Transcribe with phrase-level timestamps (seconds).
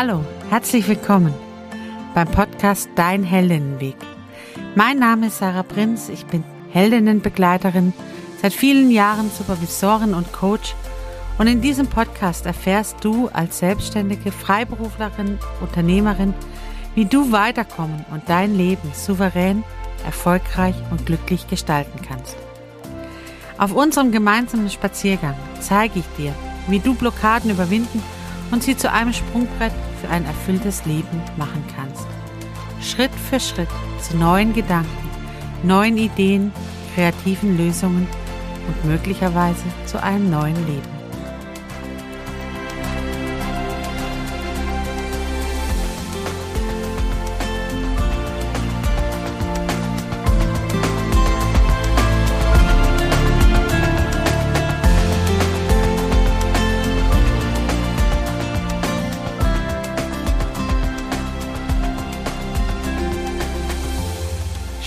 [0.00, 1.34] Hallo, herzlich willkommen
[2.14, 3.96] beim Podcast Dein Heldinnenweg.
[4.76, 7.92] Mein Name ist Sarah Prinz, ich bin Heldinnenbegleiterin,
[8.40, 10.76] seit vielen Jahren Supervisorin und Coach
[11.38, 16.32] und in diesem Podcast erfährst du als selbstständige Freiberuflerin, Unternehmerin,
[16.94, 19.64] wie du weiterkommen und dein Leben souverän,
[20.06, 22.36] erfolgreich und glücklich gestalten kannst.
[23.58, 26.32] Auf unserem gemeinsamen Spaziergang zeige ich dir,
[26.68, 28.00] wie du Blockaden überwinden
[28.50, 32.06] und sie zu einem Sprungbrett für ein erfülltes Leben machen kannst.
[32.80, 33.68] Schritt für Schritt
[34.00, 35.10] zu neuen Gedanken,
[35.62, 36.52] neuen Ideen,
[36.94, 38.06] kreativen Lösungen
[38.66, 40.97] und möglicherweise zu einem neuen Leben.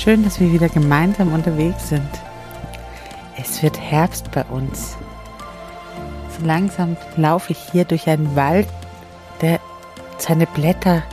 [0.03, 2.09] Schön, dass wir wieder gemeinsam unterwegs sind.
[3.37, 4.97] Es wird Herbst bei uns.
[6.35, 8.67] So langsam laufe ich hier durch einen Wald,
[9.41, 9.59] der
[10.17, 11.03] seine Blätter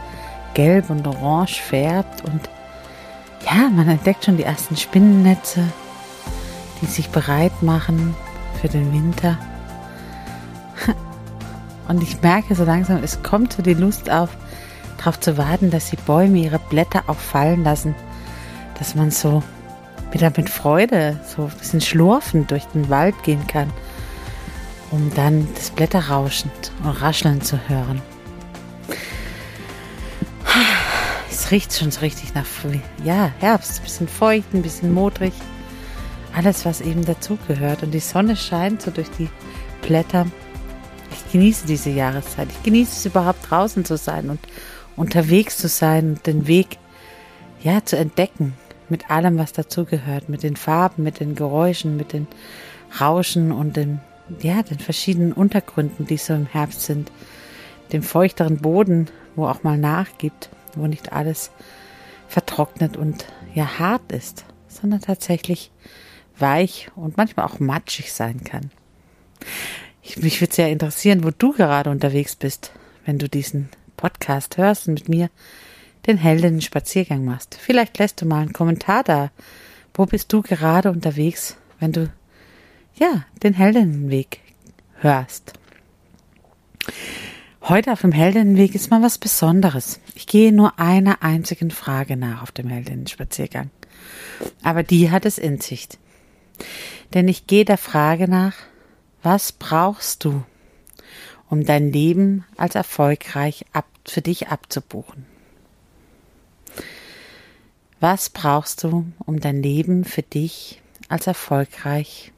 [0.54, 2.48] gelb und orange färbt und
[3.44, 5.64] ja, man entdeckt schon die ersten Spinnennetze,
[6.80, 8.14] die sich bereit machen
[8.58, 9.36] für den Winter.
[11.88, 14.30] Und ich merke so langsam, es kommt so die Lust auf,
[14.96, 17.94] darauf zu warten, dass die Bäume ihre Blätter auch fallen lassen
[18.78, 19.42] dass man so
[20.12, 23.70] wieder mit Freude, so ein bisschen schlurfend durch den Wald gehen kann,
[24.90, 26.50] um dann das Blätterrauschen
[26.82, 28.00] und Rascheln zu hören.
[31.30, 32.46] Es riecht schon so richtig nach
[33.04, 35.32] ja, Herbst, ein bisschen feucht, ein bisschen modrig.
[36.34, 37.82] Alles, was eben dazugehört.
[37.82, 39.30] Und die Sonne scheint so durch die
[39.80, 40.26] Blätter.
[41.10, 42.48] Ich genieße diese Jahreszeit.
[42.50, 44.40] Ich genieße es überhaupt draußen zu sein und
[44.96, 46.78] unterwegs zu sein und den Weg
[47.62, 48.54] ja zu entdecken,
[48.90, 52.26] mit allem, was dazugehört, mit den Farben, mit den Geräuschen, mit den
[53.00, 54.00] Rauschen und den,
[54.40, 57.10] ja, den verschiedenen Untergründen, die so im Herbst sind,
[57.92, 61.50] dem feuchteren Boden, wo auch mal nachgibt, wo nicht alles
[62.28, 65.70] vertrocknet und ja hart ist, sondern tatsächlich
[66.38, 68.70] weich und manchmal auch matschig sein kann.
[70.02, 72.72] Ich, mich würde sehr interessieren, wo du gerade unterwegs bist,
[73.04, 75.30] wenn du diesen Podcast hörst und mit mir
[76.06, 77.56] den Helden Spaziergang machst.
[77.60, 79.30] Vielleicht lässt du mal einen Kommentar da.
[79.94, 82.12] Wo bist du gerade unterwegs, wenn du
[82.94, 84.40] ja den Heldenweg
[85.00, 85.54] hörst?
[87.62, 90.00] Heute auf dem Heldenweg ist mal was Besonderes.
[90.14, 93.70] Ich gehe nur einer einzigen Frage nach auf dem Heldenspaziergang.
[94.62, 95.88] Aber die hat es in sich.
[97.12, 98.54] Denn ich gehe der Frage nach,
[99.22, 100.44] was brauchst du,
[101.50, 105.26] um dein Leben als erfolgreich ab, für dich abzubuchen?
[108.00, 112.32] Was brauchst du, um dein Leben für dich als erfolgreich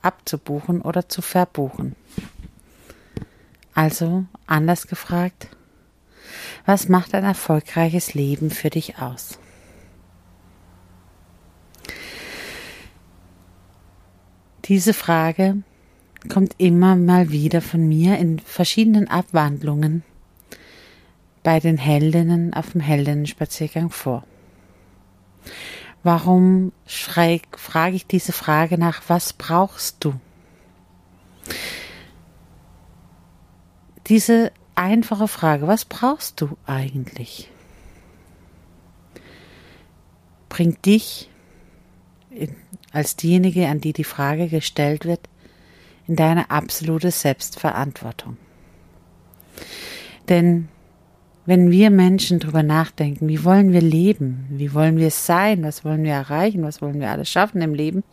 [0.00, 1.94] abzubuchen oder zu verbuchen?
[3.74, 5.48] Also, anders gefragt,
[6.64, 9.38] was macht ein erfolgreiches Leben für dich aus?
[14.64, 15.62] Diese Frage
[16.30, 20.02] kommt immer mal wieder von mir in verschiedenen Abwandlungen
[21.42, 24.24] bei den Heldinnen auf dem Heldinnenspaziergang vor.
[26.02, 30.14] Warum frage ich diese Frage nach, was brauchst du?
[34.08, 37.50] Diese einfache Frage, was brauchst du eigentlich?
[40.48, 41.30] Bringt dich
[42.30, 42.56] in,
[42.92, 45.28] als diejenige, an die die Frage gestellt wird,
[46.08, 48.36] in deine absolute Selbstverantwortung.
[50.28, 50.68] Denn
[51.44, 56.04] wenn wir Menschen darüber nachdenken, wie wollen wir leben, wie wollen wir sein, was wollen
[56.04, 58.04] wir erreichen, was wollen wir alles schaffen im Leben,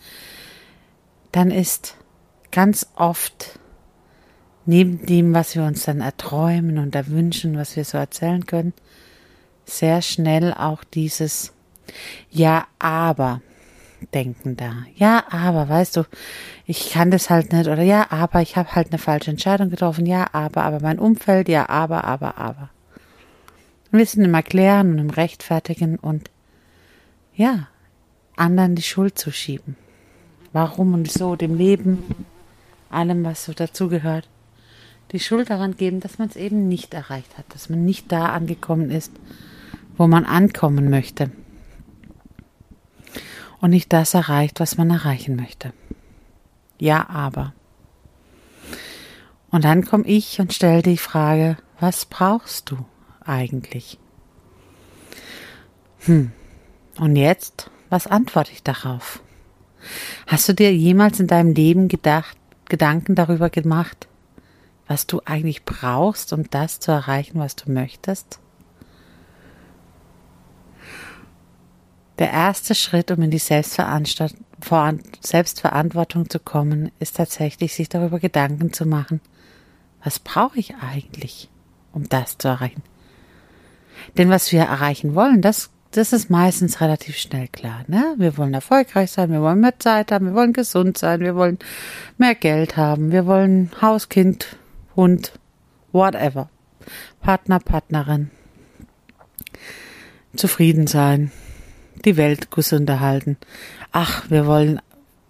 [1.32, 1.96] dann ist
[2.52, 3.60] ganz oft
[4.66, 8.74] neben dem, was wir uns dann erträumen und erwünschen, was wir so erzählen können,
[9.66, 11.54] sehr schnell auch dieses
[12.32, 13.42] Ja, aber
[14.14, 14.74] denken da.
[14.96, 16.04] Ja, aber, weißt du,
[16.66, 20.06] ich kann das halt nicht oder ja, aber ich habe halt eine falsche Entscheidung getroffen.
[20.06, 22.70] Ja, aber, aber mein Umfeld, ja, aber, aber, aber.
[23.92, 26.30] Wir sind im Erklären und im Rechtfertigen und
[27.34, 27.70] ja,
[28.36, 29.76] anderen die Schuld zu schieben.
[30.54, 32.04] Warum und wieso dem Leben,
[32.92, 34.30] allem, was so dazugehört,
[35.12, 38.28] die Schuld daran geben, dass man es eben nicht erreicht hat, dass man nicht da
[38.28, 39.12] angekommen ist,
[39.98, 41.32] wo man ankommen möchte.
[43.60, 45.74] Und nicht das erreicht, was man erreichen möchte.
[46.78, 47.54] Ja, aber.
[49.50, 52.86] Und dann komme ich und stelle die Frage, Was brauchst du
[53.30, 53.98] eigentlich?
[56.00, 56.32] Hm.
[56.98, 59.22] Und jetzt, was antworte ich darauf?
[60.28, 64.08] Hast du dir jemals in deinem Leben gedacht, Gedanken darüber gemacht,
[64.88, 68.40] was du eigentlich brauchst, um das zu erreichen, was du möchtest?
[72.18, 78.86] Der erste Schritt, um in die Selbstverantwortung zu kommen, ist tatsächlich, sich darüber Gedanken zu
[78.86, 79.22] machen,
[80.04, 81.50] was brauche ich eigentlich,
[81.94, 82.84] um das zu erreichen?
[84.18, 87.84] Denn was wir erreichen wollen, das, das ist meistens relativ schnell klar.
[87.88, 88.16] Ne?
[88.18, 91.60] Wir wollen erfolgreich sein, wir wollen mehr Zeit haben, wir wollen gesund sein, wir wollen
[92.18, 94.58] mehr Geld haben, wir wollen Haus, Kind,
[94.96, 95.34] Hund,
[95.92, 96.50] whatever.
[97.22, 98.32] Partner, Partnerin.
[100.36, 101.32] Zufrieden sein,
[102.06, 103.38] die Welt gesünder halten.
[103.92, 104.80] Ach, wir wollen,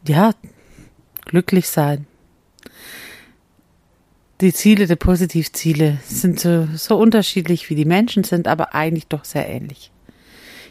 [0.08, 0.32] ja,
[1.26, 2.06] glücklich sein.
[4.42, 9.26] Die Ziele, die Positivziele sind so, so unterschiedlich, wie die Menschen sind, aber eigentlich doch
[9.26, 9.92] sehr ähnlich.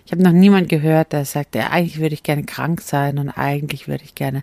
[0.06, 3.28] Ich habe noch niemand gehört, der sagt, ja, eigentlich würde ich gerne krank sein und
[3.28, 4.42] eigentlich würde ich gerne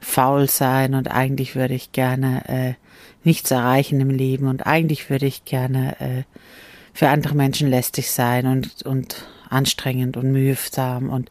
[0.00, 2.74] faul sein und eigentlich würde ich gerne äh,
[3.22, 6.22] nichts erreichen im Leben und eigentlich würde ich gerne äh,
[6.92, 11.30] für andere Menschen lästig sein und, und anstrengend und mühsam und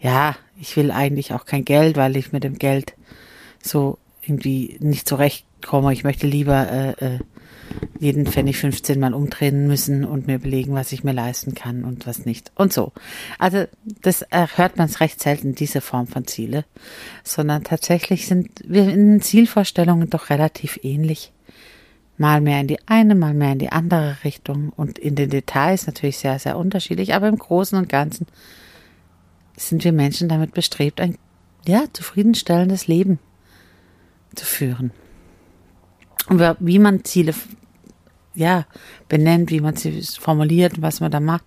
[0.00, 2.94] ja, ich will eigentlich auch kein Geld, weil ich mit dem Geld
[3.62, 5.06] so irgendwie nicht
[5.62, 5.92] zurechtkomme.
[5.92, 7.18] Ich möchte lieber äh, äh,
[7.98, 12.06] jeden Pfennig 15 Mal umdrehen müssen und mir überlegen, was ich mir leisten kann und
[12.06, 12.52] was nicht.
[12.54, 12.92] Und so.
[13.38, 13.64] Also
[14.02, 16.64] das äh, hört man recht selten, diese Form von Ziele,
[17.24, 21.32] sondern tatsächlich sind wir in den Zielvorstellungen doch relativ ähnlich
[22.18, 25.86] mal mehr in die eine, mal mehr in die andere Richtung und in den Details
[25.86, 28.26] natürlich sehr, sehr unterschiedlich, aber im Großen und Ganzen
[29.56, 31.16] sind wir Menschen damit bestrebt, ein
[31.66, 33.18] ja, zufriedenstellendes Leben
[34.34, 34.92] zu führen.
[36.32, 37.34] Und wie man Ziele
[38.34, 38.64] ja,
[39.08, 41.44] benennt, wie man sie formuliert und was man da macht,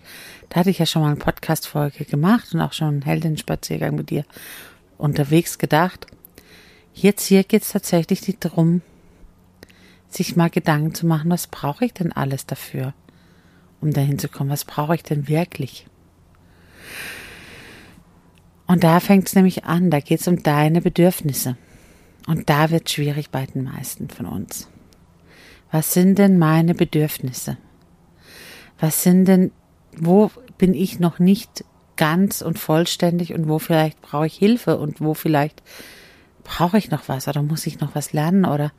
[0.50, 4.12] da hatte ich ja schon mal eine Podcast-Folge gemacht und auch schon einen Heldenspaziergang mit
[4.12, 4.26] dir
[5.00, 6.06] unterwegs gedacht.
[6.94, 8.84] Jetzt hier geht es tatsächlich darum,
[10.08, 12.94] sich mal Gedanken zu machen, was brauche ich denn alles dafür,
[13.82, 14.52] um dahin zu kommen?
[14.52, 15.88] Was brauche ich denn wirklich?
[18.68, 21.58] Und da fängt es nämlich an, da geht es um deine Bedürfnisse.
[22.28, 24.68] Und da wird schwierig bei den meisten von uns.
[25.76, 27.58] Was sind denn meine Bedürfnisse?
[28.80, 29.52] Was sind denn,
[29.98, 31.66] wo bin ich noch nicht
[31.98, 35.64] ganz und vollständig und wo vielleicht brauche ich Hilfe und wo vielleicht
[36.46, 38.72] brauche ich noch was oder muss ich noch was lernen oder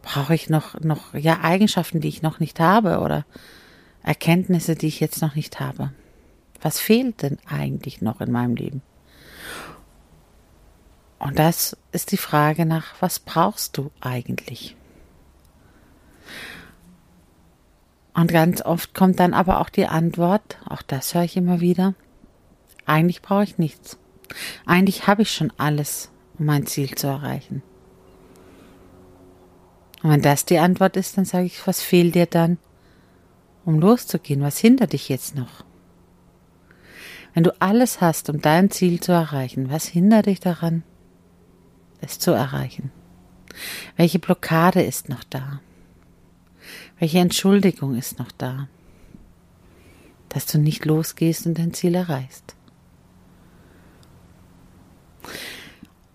[0.00, 3.26] brauche ich noch, noch, ja, Eigenschaften, die ich noch nicht habe oder
[4.02, 5.92] Erkenntnisse, die ich jetzt noch nicht habe.
[6.62, 8.80] Was fehlt denn eigentlich noch in meinem Leben?
[11.18, 14.77] Und das ist die Frage nach, was brauchst du eigentlich?
[18.18, 21.94] Und ganz oft kommt dann aber auch die Antwort, auch das höre ich immer wieder,
[22.84, 23.96] eigentlich brauche ich nichts.
[24.66, 27.62] Eigentlich habe ich schon alles, um mein Ziel zu erreichen.
[30.02, 32.58] Und wenn das die Antwort ist, dann sage ich, was fehlt dir dann,
[33.64, 34.42] um loszugehen?
[34.42, 35.64] Was hindert dich jetzt noch?
[37.34, 40.82] Wenn du alles hast, um dein Ziel zu erreichen, was hindert dich daran,
[42.00, 42.90] es zu erreichen?
[43.96, 45.60] Welche Blockade ist noch da?
[46.98, 48.68] Welche Entschuldigung ist noch da,
[50.28, 52.54] dass du nicht losgehst und dein Ziel erreichst?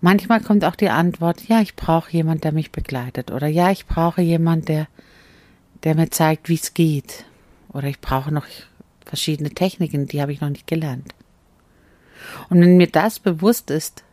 [0.02, 3.32] Manchmal kommt auch die Antwort, ja, ich brauche jemand, der mich begleitet.
[3.32, 4.88] Oder ja, ich brauche jemand, der,
[5.84, 7.24] der mir zeigt, wie es geht.
[7.70, 8.46] Oder ich brauche noch
[9.06, 11.14] verschiedene Techniken, die habe ich noch nicht gelernt.
[12.50, 14.04] Und wenn mir das bewusst ist,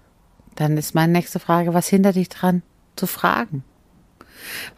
[0.54, 2.62] dann ist meine nächste Frage, was hindert dich dran
[2.94, 3.64] zu fragen?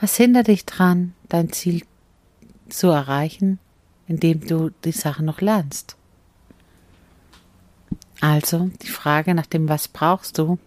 [0.00, 1.82] Was hindert dich dran, dein Ziel
[2.68, 3.58] zu erreichen,
[4.06, 5.96] indem du die Sache noch lernst?
[8.20, 10.58] Also die Frage nach dem, was brauchst du,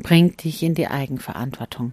[0.00, 1.92] bringt dich in die Eigenverantwortung.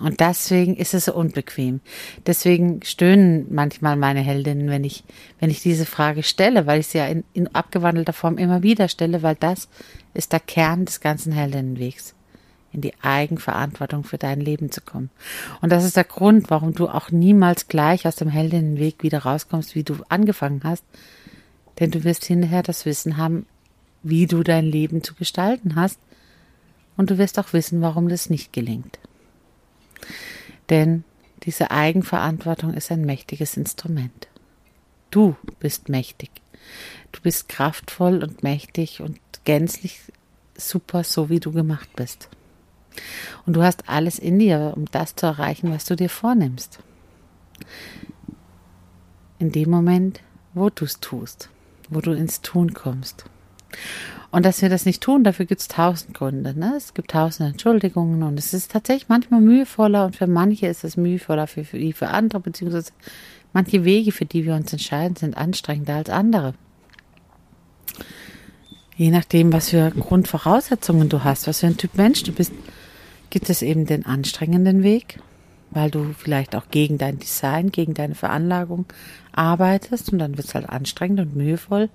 [0.00, 1.80] Und deswegen ist es so unbequem.
[2.26, 5.04] Deswegen stöhnen manchmal meine Heldinnen, wenn ich,
[5.38, 8.88] wenn ich diese Frage stelle, weil ich sie ja in, in abgewandelter Form immer wieder
[8.88, 9.68] stelle, weil das
[10.12, 12.15] ist der Kern des ganzen Heldinnenwegs.
[12.76, 15.08] In die Eigenverantwortung für dein Leben zu kommen.
[15.62, 19.74] Und das ist der Grund, warum du auch niemals gleich aus dem Heldinnenweg wieder rauskommst,
[19.74, 20.84] wie du angefangen hast.
[21.80, 23.46] Denn du wirst hinterher das Wissen haben,
[24.02, 25.98] wie du dein Leben zu gestalten hast
[26.98, 28.98] und du wirst auch wissen, warum das nicht gelingt.
[30.68, 31.04] Denn
[31.44, 34.28] diese Eigenverantwortung ist ein mächtiges Instrument.
[35.10, 36.30] Du bist mächtig.
[37.12, 40.00] Du bist kraftvoll und mächtig und gänzlich
[40.56, 42.28] super, so wie du gemacht bist.
[43.46, 46.80] Und du hast alles in dir, um das zu erreichen, was du dir vornimmst.
[49.38, 50.20] in dem Moment,
[50.54, 51.50] wo du es tust,
[51.90, 53.24] wo du ins Tun kommst.
[54.30, 56.58] Und dass wir das nicht tun, dafür gibt es tausend Gründe.
[56.58, 56.74] Ne?
[56.76, 60.96] Es gibt tausend Entschuldigungen und es ist tatsächlich manchmal mühevoller und für manche ist es
[60.96, 62.92] mühevoller für, für, für andere, beziehungsweise
[63.52, 66.54] manche Wege, für die wir uns entscheiden, sind anstrengender als andere.
[68.96, 72.52] Je nachdem, was für Grundvoraussetzungen du hast, was für ein Typ Mensch du bist,
[73.36, 75.18] gibt es eben den anstrengenden Weg,
[75.68, 78.86] weil du vielleicht auch gegen dein Design, gegen deine Veranlagung
[79.32, 81.90] arbeitest und dann wird es halt anstrengend und mühevoll.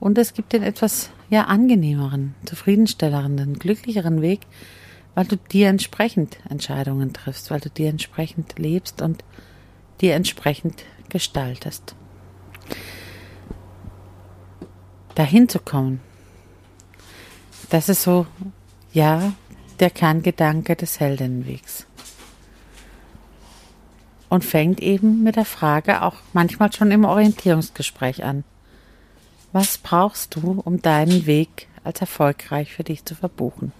[0.00, 4.40] Und es gibt den etwas ja angenehmeren, zufriedenstellenden, glücklicheren Weg,
[5.14, 9.24] weil du dir entsprechend Entscheidungen triffst, weil du dir entsprechend lebst und
[10.02, 11.94] dir entsprechend gestaltest.
[15.14, 16.02] Dahin zu kommen,
[17.70, 18.26] das ist so,
[18.92, 19.32] ja,
[19.80, 21.86] der Kerngedanke des Heldenwegs.
[24.28, 28.44] Und fängt eben mit der Frage auch manchmal schon im Orientierungsgespräch an.
[29.52, 33.72] Was brauchst du, um deinen Weg als erfolgreich für dich zu verbuchen?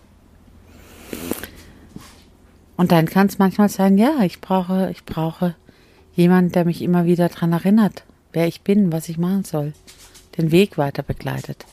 [2.76, 5.54] Und dann kann es manchmal sein, ja, ich brauche, ich brauche
[6.14, 9.75] jemanden, der mich immer wieder daran erinnert, wer ich bin, was ich machen soll,
[10.38, 11.66] den Weg weiter begleitet.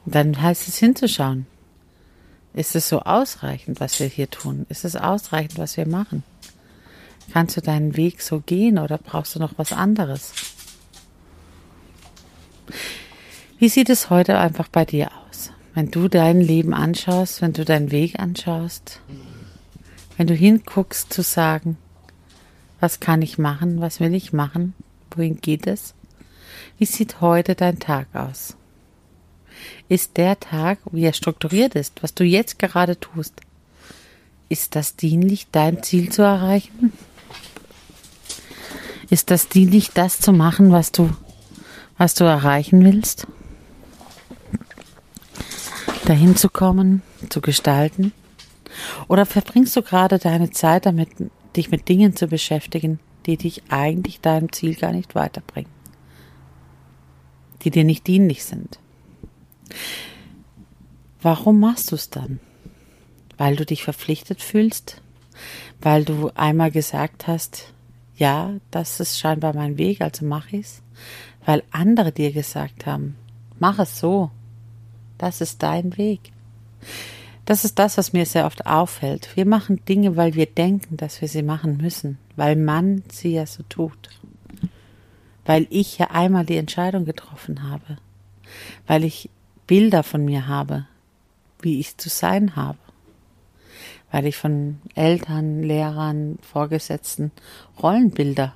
[0.15, 1.47] dann heißt es hinzuschauen.
[2.53, 4.65] Ist es so ausreichend, was wir hier tun?
[4.69, 6.23] Ist es ausreichend, was wir machen?
[7.31, 10.33] Kannst du deinen Weg so gehen oder brauchst du noch was anderes?
[13.57, 15.51] Wie sieht es heute einfach bei dir aus?
[15.73, 18.99] Wenn du dein Leben anschaust, wenn du deinen Weg anschaust,
[20.17, 21.77] wenn du hinguckst zu sagen,
[22.81, 24.73] was kann ich machen, was will ich machen,
[25.15, 25.93] wohin geht es?
[26.77, 28.57] Wie sieht heute dein Tag aus?
[29.89, 33.33] Ist der Tag, wie er strukturiert ist, was du jetzt gerade tust,
[34.49, 36.93] ist das dienlich, dein Ziel zu erreichen?
[39.09, 41.09] Ist das dienlich, das zu machen, was du
[42.01, 43.27] was du erreichen willst,
[46.05, 48.11] dahin zu kommen, zu gestalten?
[49.07, 51.09] Oder verbringst du gerade deine Zeit damit,
[51.55, 55.69] dich mit Dingen zu beschäftigen, die dich eigentlich deinem Ziel gar nicht weiterbringen,
[57.61, 58.79] die dir nicht dienlich sind?
[61.21, 62.39] Warum machst du es dann?
[63.37, 65.01] Weil du dich verpflichtet fühlst?
[65.81, 67.73] Weil du einmal gesagt hast,
[68.15, 70.81] ja, das ist scheinbar mein Weg, also mach ich's?
[71.45, 73.15] weil andere dir gesagt haben,
[73.59, 74.31] mach es so,
[75.17, 76.31] das ist dein Weg.
[77.45, 79.35] Das ist das, was mir sehr oft auffällt.
[79.35, 83.45] Wir machen Dinge, weil wir denken, dass wir sie machen müssen, weil man sie ja
[83.45, 84.09] so tut.
[85.45, 87.97] Weil ich ja einmal die Entscheidung getroffen habe,
[88.85, 89.29] weil ich
[89.71, 90.85] Bilder von mir habe,
[91.61, 92.77] wie ich zu sein habe,
[94.11, 97.31] weil ich von Eltern, Lehrern, Vorgesetzten
[97.81, 98.53] Rollenbilder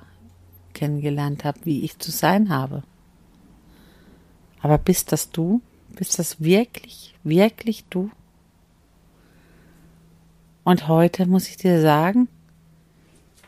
[0.74, 2.82] kennengelernt habe, wie ich zu sein habe.
[4.60, 5.62] Aber bist das du?
[5.88, 8.10] Bist das wirklich, wirklich du?
[10.64, 12.28] Und heute muss ich dir sagen,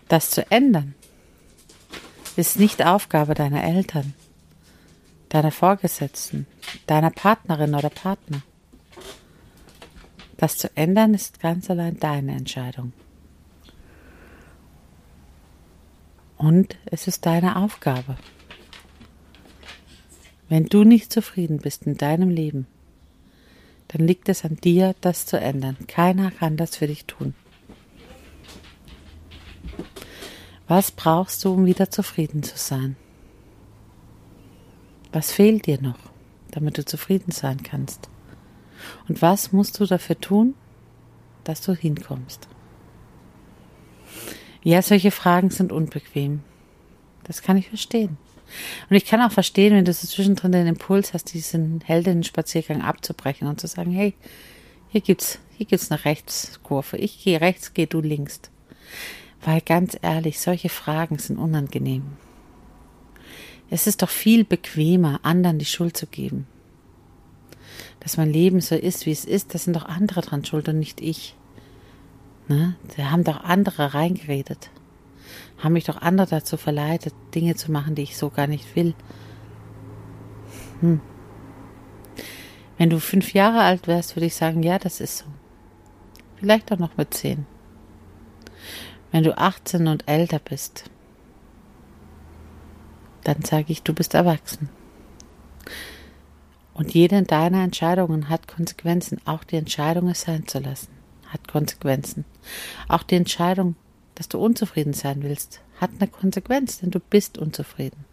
[0.09, 0.95] das zu ändern,
[2.35, 4.15] ist nicht Aufgabe deiner Eltern,
[5.29, 6.47] deiner Vorgesetzten,
[6.87, 8.43] deiner Partnerin oder Partner.
[10.37, 12.93] Das zu ändern ist ganz allein deine Entscheidung.
[16.37, 18.17] Und es ist deine Aufgabe.
[20.49, 22.67] Wenn du nicht zufrieden bist in deinem Leben,
[23.89, 25.77] dann liegt es an dir, das zu ändern.
[25.89, 27.35] Keiner kann das für dich tun.
[30.69, 32.97] Was brauchst du, um wieder zufrieden zu sein?
[35.13, 35.99] Was fehlt dir noch,
[36.51, 38.09] damit du zufrieden sein kannst?
[39.09, 40.55] Und was musst du dafür tun,
[41.45, 42.49] dass du hinkommst?
[44.63, 46.43] Ja, solche Fragen sind unbequem.
[47.25, 48.19] Das kann ich verstehen.
[48.89, 53.47] Und ich kann auch verstehen, wenn du so zwischendrin den Impuls hast, diesen Heldinnen-Spaziergang abzubrechen
[53.47, 54.15] und zu sagen, hey,
[54.89, 56.97] hier gibt's, hier gibt's eine Rechtskurve.
[56.97, 58.41] Ich gehe rechts, geh du links.
[59.43, 62.17] Weil ganz ehrlich, solche Fragen sind unangenehm.
[63.71, 66.47] Es ist doch viel bequemer, anderen die Schuld zu geben.
[68.01, 70.79] Dass mein Leben so ist, wie es ist, das sind doch andere dran schuld und
[70.79, 71.35] nicht ich.
[72.47, 72.77] Ne?
[72.97, 74.71] Da haben doch andere reingeredet.
[75.59, 78.95] Haben mich doch andere dazu verleitet, Dinge zu machen, die ich so gar nicht will.
[80.81, 81.01] Hm.
[82.79, 85.25] Wenn du fünf Jahre alt wärst, würde ich sagen, ja, das ist so.
[86.37, 87.45] Vielleicht auch noch mit zehn.
[89.11, 90.85] Wenn du 18 und älter bist,
[93.35, 94.69] dann sage ich, du bist erwachsen.
[96.75, 102.25] Und jede deiner Entscheidungen hat Konsequenzen, auch die Entscheidung, es sein zu lassen hat Konsequenzen.
[102.89, 103.77] Auch die Entscheidung,
[104.15, 108.05] dass du unzufrieden sein willst, hat eine Konsequenz, denn du bist unzufrieden.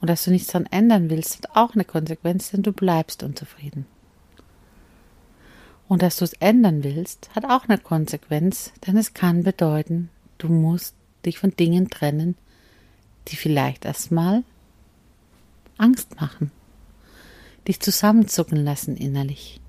[0.00, 3.86] Und dass du nichts daran ändern willst, hat auch eine Konsequenz, denn du bleibst unzufrieden.
[5.88, 10.48] Und dass du es ändern willst, hat auch eine Konsequenz, denn es kann bedeuten, du
[10.48, 10.94] musst
[11.26, 12.36] dich von Dingen trennen,
[13.28, 14.42] die vielleicht erstmal
[15.78, 16.50] Angst machen,
[17.66, 19.60] dich zusammenzucken lassen innerlich,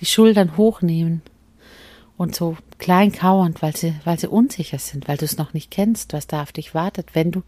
[0.00, 1.22] die Schultern hochnehmen
[2.16, 5.70] und so klein kauernd, weil sie, weil sie unsicher sind, weil du es noch nicht
[5.70, 7.42] kennst, was da auf dich wartet, wenn du,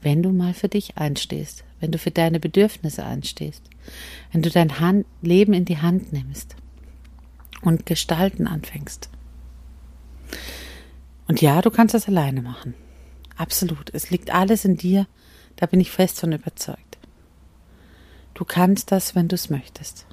[0.00, 3.62] wenn du mal für dich einstehst, wenn du für deine Bedürfnisse einstehst,
[4.32, 6.56] wenn du dein Hand, Leben in die Hand nimmst
[7.62, 9.08] und gestalten anfängst.
[11.28, 12.74] Und ja, du kannst das alleine machen.
[13.42, 13.90] Absolut.
[13.92, 15.08] Es liegt alles in dir,
[15.56, 16.96] da bin ich fest von überzeugt.
[18.34, 20.06] Du kannst das, wenn du es möchtest.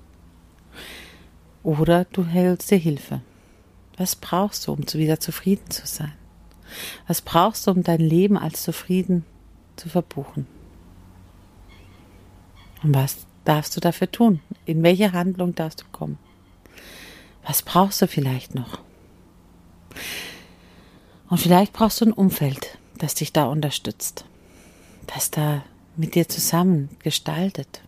[1.61, 3.21] Oder du hältst dir Hilfe.
[3.97, 6.13] Was brauchst du, um wieder zufrieden zu sein?
[7.05, 9.23] Was brauchst du, um dein Leben als zufrieden
[9.75, 10.47] zu verbuchen?
[12.81, 14.41] Und was darfst du dafür tun?
[14.65, 16.17] In welche Handlung darfst du kommen?
[17.45, 18.79] Was brauchst du vielleicht noch?
[21.29, 24.25] Und vielleicht brauchst du ein Umfeld, das dich da unterstützt,
[25.07, 25.63] das da
[25.95, 27.81] mit dir zusammen gestaltet,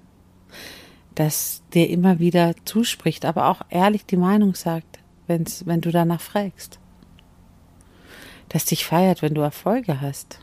[1.16, 6.22] das dir immer wieder zuspricht, aber auch ehrlich die Meinung sagt, wenn's, wenn du danach
[6.22, 6.80] fragst.
[8.50, 10.40] Das dich feiert, wenn du Erfolge hast.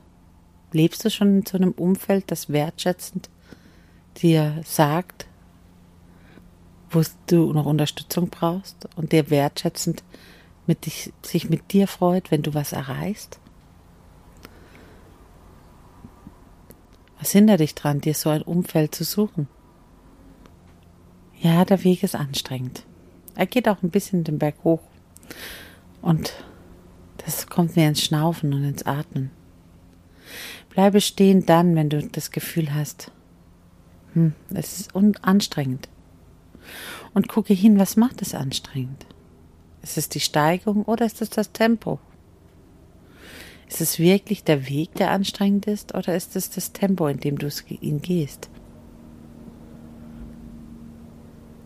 [0.73, 3.29] Lebst du schon in so einem Umfeld, das wertschätzend
[4.23, 5.27] dir sagt,
[6.91, 10.03] wo du noch Unterstützung brauchst und dir wertschätzend
[10.67, 13.39] mit dich, sich mit dir freut, wenn du was erreichst?
[17.19, 19.49] Was hindert dich dran, dir so ein Umfeld zu suchen?
[21.41, 22.85] Ja, der Weg ist anstrengend.
[23.35, 24.83] Er geht auch ein bisschen den Berg hoch.
[26.03, 26.33] Und
[27.25, 29.31] das kommt mir ins Schnaufen und ins Atmen.
[30.71, 33.11] Bleibe stehen dann, wenn du das Gefühl hast,
[34.15, 35.89] hm, es ist anstrengend.
[37.15, 39.07] Und gucke hin, was macht es anstrengend?
[39.83, 41.99] Ist es die Steigung oder ist es das Tempo?
[43.69, 47.39] Ist es wirklich der Weg, der anstrengend ist, oder ist es das Tempo, in dem
[47.39, 47.49] du
[47.81, 48.49] ihn gehst?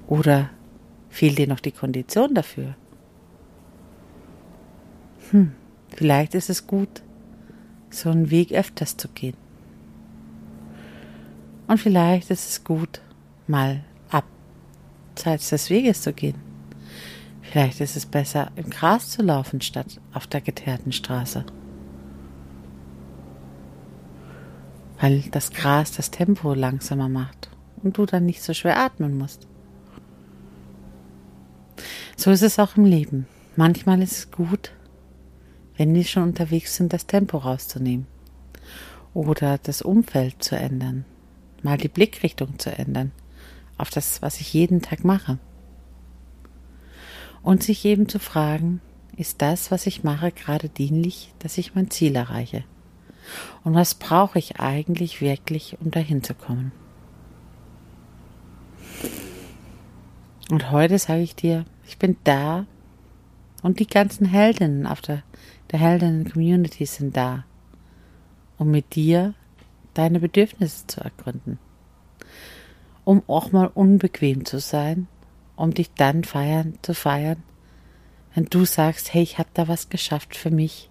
[0.09, 0.51] Oder
[1.12, 2.75] Fehlt dir noch die Kondition dafür?
[5.31, 5.53] Hm,
[5.95, 7.03] vielleicht ist es gut,
[7.91, 9.37] so einen Weg öfters zu gehen.
[11.69, 13.03] Und vielleicht ist es gut,
[13.47, 16.37] mal abseits des Weges zu gehen.
[17.43, 21.45] Vielleicht ist es besser, im Gras zu laufen, statt auf der geteerten Straße.
[25.03, 27.51] Weil das Gras das Tempo langsamer macht
[27.83, 29.49] und du dann nicht so schwer atmen musst.
[32.17, 33.27] So ist es auch im Leben.
[33.57, 34.71] Manchmal ist es gut,
[35.77, 38.07] wenn wir schon unterwegs sind, das Tempo rauszunehmen
[39.12, 41.05] oder das Umfeld zu ändern,
[41.65, 43.11] mal die Blickrichtung zu ändern
[43.79, 45.41] auf das, was ich jeden Tag mache.
[47.43, 48.81] Und sich eben zu fragen,
[49.17, 52.62] ist das, was ich mache, gerade dienlich, dass ich mein Ziel erreiche?
[53.65, 56.73] Und was brauche ich eigentlich wirklich, um dahin zu kommen?
[60.51, 62.67] Und heute sage ich dir, ich bin da
[63.63, 65.23] und die ganzen Heldinnen auf der,
[65.71, 67.45] der Heldinnen-Community sind da,
[68.59, 69.35] um mit dir
[69.95, 71.59] deine Bedürfnisse zu ergründen.
[73.05, 75.09] Um auch mal unbequem zu sein,
[75.57, 77.43] um dich dann feiern, zu feiern,
[78.35, 80.91] wenn du sagst, hey, ich habe da was geschafft für mich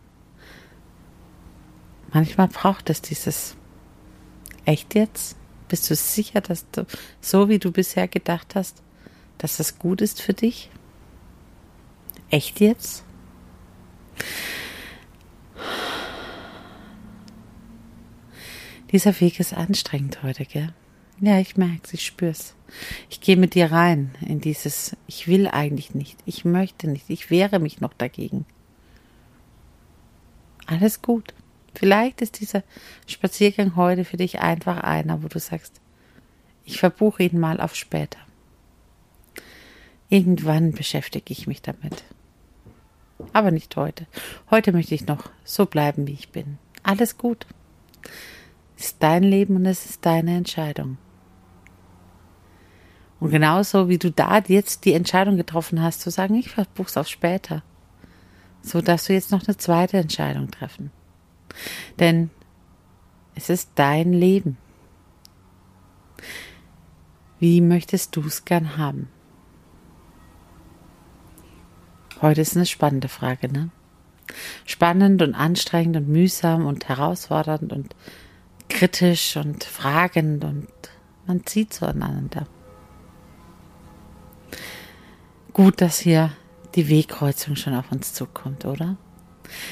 [2.14, 3.58] Manchmal braucht es dieses
[4.68, 5.38] Echt jetzt?
[5.70, 6.86] Bist du sicher, dass du,
[7.22, 8.84] so wie du bisher gedacht hast,
[9.38, 10.70] dass das gut ist für dich?
[12.30, 13.06] Echt jetzt?
[18.92, 20.74] Dieser Weg ist anstrengend heute, gell?
[21.22, 22.57] Ja, ich merke ich spür's.
[23.10, 27.30] Ich gehe mit dir rein in dieses, ich will eigentlich nicht, ich möchte nicht, ich
[27.30, 28.46] wehre mich noch dagegen.
[30.66, 31.34] Alles gut.
[31.74, 32.64] Vielleicht ist dieser
[33.06, 35.80] Spaziergang heute für dich einfach einer, wo du sagst,
[36.66, 38.20] ich verbuche ihn mal auf später.
[40.10, 42.04] Irgendwann beschäftige ich mich damit.
[43.34, 44.08] Aber nicht heute.
[44.50, 46.58] Heute möchte ich noch so bleiben, wie ich bin.
[46.84, 47.46] Alles gut.
[48.78, 50.98] Es ist dein Leben und es ist deine Entscheidung.
[53.20, 57.08] Und genauso wie du da jetzt die Entscheidung getroffen hast, zu sagen, ich verbuch's auf
[57.08, 57.64] später,
[58.62, 60.92] so darfst du jetzt noch eine zweite Entscheidung treffen.
[62.00, 62.30] Denn
[63.36, 64.58] es ist dein Leben.
[67.40, 69.10] Wie möchtest du es gern haben?
[72.22, 73.70] Heute ist eine spannende Frage, ne?
[74.66, 77.96] Spannend und anstrengend und mühsam und herausfordernd und
[78.70, 80.68] kritisch und fragend und
[81.26, 82.48] man zieht zueinander.
[85.58, 86.34] Gut, dass hier
[86.76, 88.96] die Wegkreuzung schon auf uns zukommt, oder?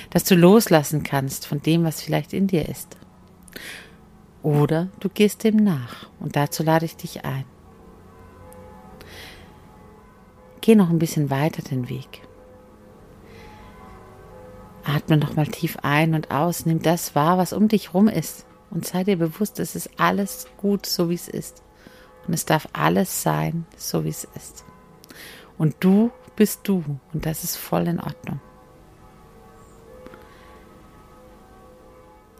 [0.09, 2.97] Dass du loslassen kannst von dem, was vielleicht in dir ist.
[4.41, 7.45] Oder du gehst dem nach und dazu lade ich dich ein.
[10.61, 12.23] Geh noch ein bisschen weiter den Weg.
[14.85, 18.87] Atme nochmal tief ein und aus, nimm das wahr, was um dich rum ist und
[18.87, 21.61] sei dir bewusst, es ist alles gut, so wie es ist.
[22.25, 24.65] Und es darf alles sein, so wie es ist.
[25.57, 28.39] Und du bist du und das ist voll in Ordnung.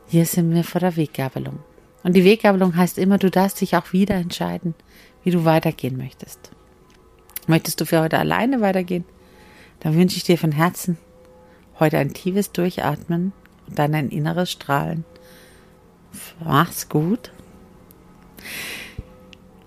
[0.08, 1.60] Hier sind wir vor der Weggabelung.
[2.04, 4.76] Und die Weggabelung heißt immer, du darfst dich auch wieder entscheiden,
[5.24, 6.52] wie du weitergehen möchtest.
[7.48, 9.06] Möchtest du für heute alleine weitergehen?
[9.80, 10.98] Dann wünsche ich dir von Herzen
[11.80, 13.34] heute ein tiefes Durchatmen
[13.68, 15.04] und dann ein inneres Strahlen.
[16.44, 17.32] Mach's gut.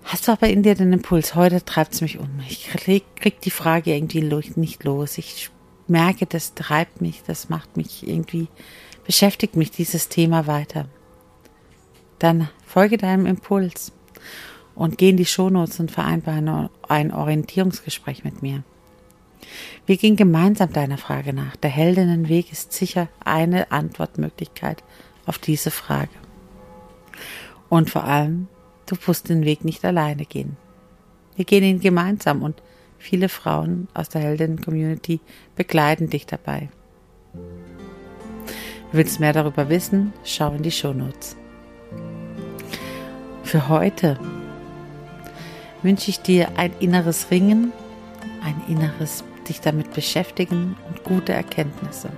[0.08, 2.40] Hast du aber in dir den Impuls, heute treibt es mich um.
[2.48, 4.22] Ich krieg, krieg die Frage irgendwie
[4.56, 5.18] nicht los.
[5.18, 5.50] Ich
[5.86, 8.48] merke, das treibt mich, das macht mich irgendwie,
[9.04, 10.86] beschäftigt mich dieses Thema weiter.
[12.18, 13.92] Dann folge deinem Impuls
[14.74, 18.62] und geh in die Shownotes und vereinbare ein Orientierungsgespräch mit mir.
[19.84, 21.54] Wir gehen gemeinsam deiner Frage nach.
[21.56, 24.82] Der Heldinnenweg ist sicher eine Antwortmöglichkeit
[25.26, 26.08] auf diese Frage.
[27.68, 28.48] Und vor allem
[28.88, 30.56] Du musst den Weg nicht alleine gehen.
[31.36, 32.62] Wir gehen ihn gemeinsam und
[32.98, 35.20] viele Frauen aus der Heldinnen-Community
[35.56, 36.70] begleiten dich dabei.
[38.90, 40.14] Willst mehr darüber wissen?
[40.24, 41.36] Schau in die Shownotes.
[43.42, 44.18] Für heute
[45.82, 47.72] wünsche ich dir ein inneres Ringen,
[48.42, 52.08] ein inneres dich damit beschäftigen und gute Erkenntnisse.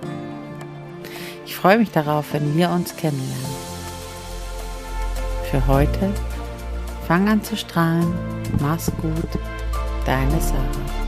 [1.44, 3.56] Ich freue mich darauf, wenn wir uns kennenlernen.
[5.50, 6.12] Für heute
[7.10, 8.14] Fang an zu strahlen.
[8.60, 9.42] Mach's gut.
[10.06, 10.99] Deine Sarah.